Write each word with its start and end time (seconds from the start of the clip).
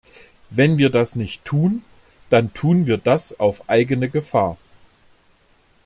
Wenn 0.49 0.79
wir 0.79 0.89
das 0.89 1.15
nicht 1.15 1.45
tun, 1.45 1.83
dann 2.31 2.51
tun 2.55 2.87
wir 2.87 2.97
das 2.97 3.39
auf 3.39 3.69
eigene 3.69 4.09
Gefahr. 4.09 4.57